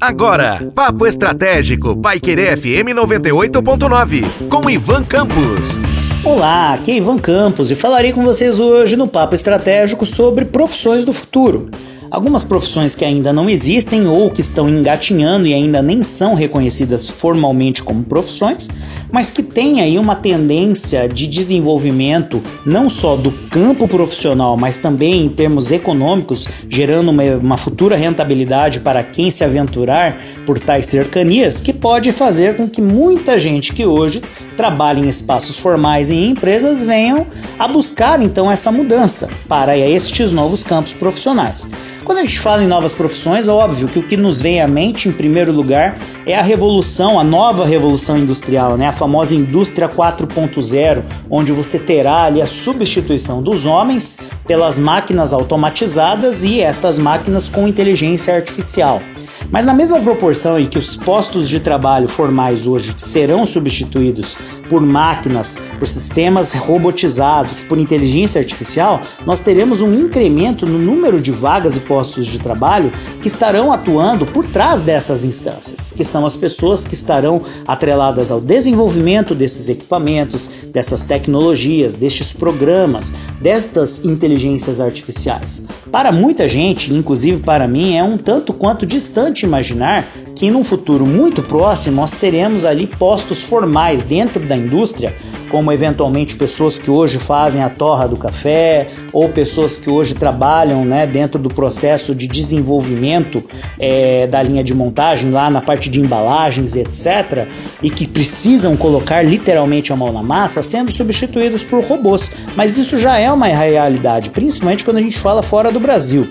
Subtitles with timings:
[0.00, 5.78] Agora, Papo Estratégico, Paiquerê FM 98.9, com Ivan Campos.
[6.22, 11.04] Olá, aqui é Ivan Campos e falarei com vocês hoje no Papo Estratégico sobre profissões
[11.04, 11.70] do futuro.
[12.10, 17.08] Algumas profissões que ainda não existem ou que estão engatinhando e ainda nem são reconhecidas
[17.08, 18.68] formalmente como profissões,
[19.12, 25.24] mas que têm aí uma tendência de desenvolvimento não só do campo profissional, mas também
[25.24, 31.60] em termos econômicos, gerando uma, uma futura rentabilidade para quem se aventurar por tais cercanias,
[31.60, 34.20] que pode fazer com que muita gente que hoje
[34.60, 37.26] trabalha em espaços formais e em empresas venham
[37.58, 41.66] a buscar então essa mudança para estes novos campos profissionais.
[42.04, 44.68] Quando a gente fala em novas profissões, é óbvio que o que nos vem à
[44.68, 45.96] mente, em primeiro lugar,
[46.26, 48.88] é a revolução, a nova revolução industrial, né?
[48.88, 56.44] a famosa indústria 4.0, onde você terá ali a substituição dos homens pelas máquinas automatizadas
[56.44, 59.00] e estas máquinas com inteligência artificial.
[59.50, 64.36] Mas na mesma proporção em que os postos de trabalho formais hoje serão substituídos
[64.70, 71.32] por máquinas, por sistemas robotizados, por inteligência artificial, nós teremos um incremento no número de
[71.32, 76.36] vagas e postos de trabalho que estarão atuando por trás dessas instâncias, que são as
[76.36, 85.64] pessoas que estarão atreladas ao desenvolvimento desses equipamentos, dessas tecnologias, destes programas, destas inteligências artificiais.
[85.90, 91.04] Para muita gente, inclusive para mim, é um tanto quanto distante imaginar que num futuro
[91.04, 95.14] muito próximo nós teremos ali postos formais dentro da indústria,
[95.50, 100.84] como eventualmente pessoas que hoje fazem a torra do café ou pessoas que hoje trabalham
[100.84, 103.42] né, dentro do processo de desenvolvimento
[103.78, 107.46] é, da linha de montagem, lá na parte de embalagens, etc.,
[107.82, 112.30] e que precisam colocar literalmente a mão na massa, sendo substituídos por robôs.
[112.56, 116.26] Mas isso já é uma realidade, principalmente quando a gente fala fora do Brasil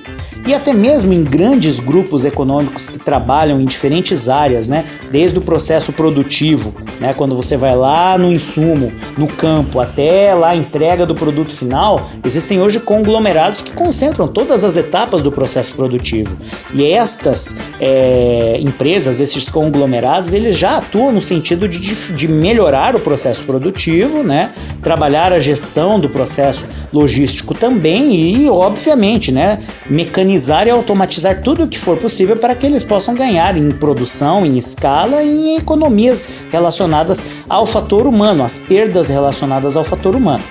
[0.48, 4.86] e até mesmo em grandes grupos econômicos que trabalham em diferentes áreas, né?
[5.12, 7.14] Desde o processo produtivo, né?
[7.14, 12.10] Quando você vai lá no insumo, no campo, até lá a entrega do produto final,
[12.26, 16.36] existem hoje conglomerados que concentram todas as etapas do processo produtivo.
[16.74, 23.00] E estas é, empresas, esses conglomerados, eles já atuam no sentido de, de melhorar o
[23.00, 24.52] processo produtivo, né?
[24.82, 29.60] Trabalhar a gestão do processo logístico também e, obviamente, né?
[29.90, 33.72] Mecanizar mecanizar e automatizar tudo o que for possível para que eles possam ganhar em
[33.72, 40.16] produção, em escala e em economias relacionadas ao fator humano, as perdas relacionadas ao fator
[40.16, 40.44] humano.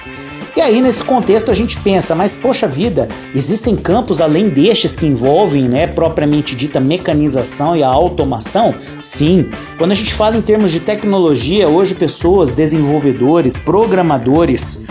[0.56, 5.06] E aí, nesse contexto, a gente pensa, mas poxa vida, existem campos além destes que
[5.06, 8.74] envolvem, né, propriamente dita mecanização e a automação?
[9.00, 9.50] Sim.
[9.76, 14.86] Quando a gente fala em termos de tecnologia, hoje pessoas, desenvolvedores, programadores,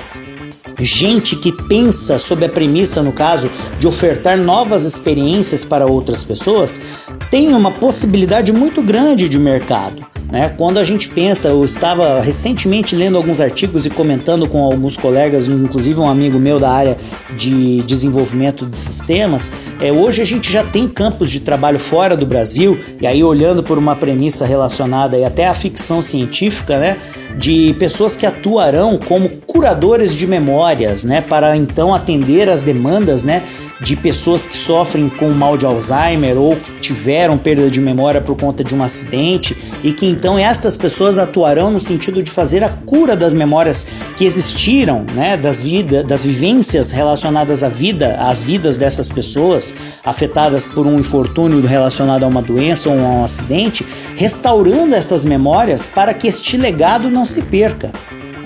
[0.80, 3.50] gente que pensa sob a premissa, no caso,
[3.80, 6.82] de ofertar novas experiências para outras pessoas,
[7.30, 10.17] tem uma possibilidade muito grande de mercado.
[10.30, 10.54] Né?
[10.58, 15.48] Quando a gente pensa, eu estava recentemente lendo alguns artigos e comentando com alguns colegas,
[15.48, 16.98] inclusive um amigo meu da área
[17.38, 22.26] de desenvolvimento de sistemas, é, hoje a gente já tem campos de trabalho fora do
[22.26, 26.98] Brasil, e aí olhando por uma premissa relacionada até à ficção científica, né?
[27.38, 33.44] de pessoas que atuarão como curadores de memórias, né, para então atender as demandas, né,
[33.80, 38.36] de pessoas que sofrem com mal de Alzheimer ou que tiveram perda de memória por
[38.36, 42.70] conta de um acidente e que então estas pessoas atuarão no sentido de fazer a
[42.70, 43.86] cura das memórias
[44.16, 50.66] que existiram, né, das vidas, das vivências relacionadas à vida, às vidas dessas pessoas afetadas
[50.66, 53.86] por um infortúnio relacionado a uma doença ou a um acidente,
[54.16, 57.92] restaurando estas memórias para que este legado não se perca.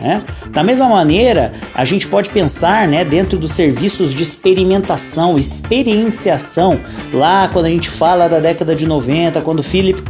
[0.02, 0.24] Né?
[0.50, 6.80] Da mesma maneira, a gente pode pensar né, dentro dos serviços de experimentação, experienciação,
[7.14, 10.02] lá quando a gente fala da década de 90, quando Philip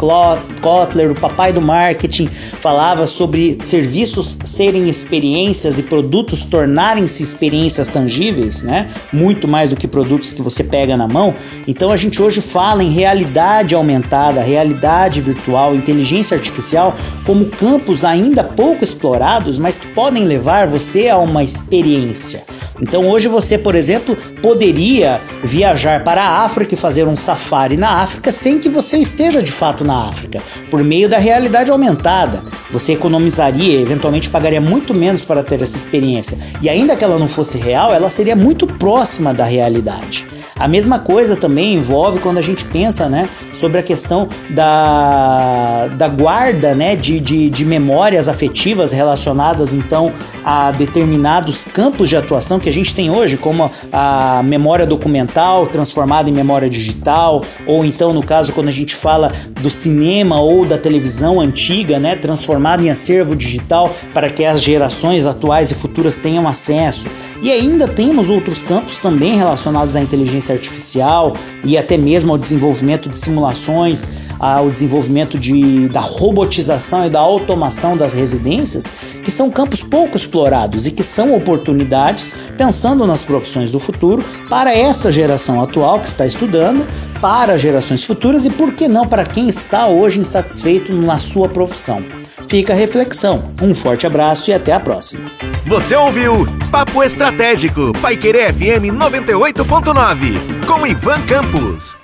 [0.62, 8.64] Kotler, o papai do marketing, falava sobre serviços serem experiências e produtos tornarem-se experiências tangíveis,
[8.64, 8.88] né?
[9.12, 11.36] muito mais do que produtos que você pega na mão.
[11.68, 16.96] Então a gente hoje fala em realidade aumentada, realidade virtual, inteligência artificial
[17.26, 22.44] como campos ainda pouco explorados, mas que podem levar você a uma experiência.
[22.80, 28.02] Então hoje você, por exemplo, poderia viajar para a África e fazer um safari na
[28.02, 32.44] África sem que você esteja de fato na África, por meio da realidade aumentada.
[32.72, 36.38] Você economizaria, eventualmente pagaria muito menos para ter essa experiência.
[36.62, 40.26] E ainda que ela não fosse real, ela seria muito próxima da realidade.
[40.62, 46.08] A mesma coisa também envolve quando a gente pensa né, sobre a questão da, da
[46.08, 50.14] guarda né, de, de, de memórias afetivas relacionadas então
[50.46, 56.30] a determinados campos de atuação que a gente tem hoje, como a memória documental transformada
[56.30, 59.32] em memória digital, ou então no caso quando a gente fala
[59.62, 65.26] do cinema ou da televisão antiga, né, transformada em acervo digital para que as gerações
[65.26, 67.10] atuais e futuras tenham acesso.
[67.42, 73.10] E ainda temos outros campos também relacionados à inteligência artificial e até mesmo ao desenvolvimento
[73.10, 78.92] de simulações, ao desenvolvimento de, da robotização e da automação das residências,
[79.24, 84.74] que são campos pouco explorados e que são oportunidades, pensando nas profissões do futuro, para
[84.76, 86.86] esta geração atual que está estudando,
[87.22, 92.04] para gerações futuras e, por que não, para quem está hoje insatisfeito na sua profissão.
[92.50, 93.54] Fica a reflexão.
[93.62, 95.24] Um forte abraço e até a próxima.
[95.66, 102.01] Você ouviu Papo Estratégico, Paiquerê FM 98.9, com Ivan Campos.